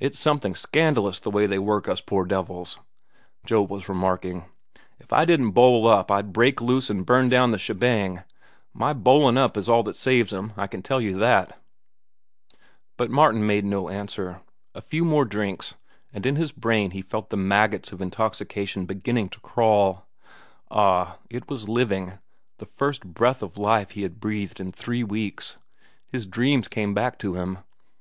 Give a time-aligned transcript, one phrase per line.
[0.00, 2.80] "It's something scandalous the way they work us poor devils,"
[3.46, 4.46] Joe was remarking.
[4.98, 8.24] "If I didn't bowl up, I'd break loose an' burn down the shebang.
[8.74, 11.56] My bowlin' up is all that saves 'em, I can tell you that."
[12.96, 14.40] But Martin made no answer.
[14.74, 15.74] A few more drinks,
[16.12, 20.08] and in his brain he felt the maggots of intoxication beginning to crawl.
[20.72, 22.14] Ah, it was living,
[22.58, 25.56] the first breath of life he had breathed in three weeks.
[26.08, 27.58] His dreams came back to him.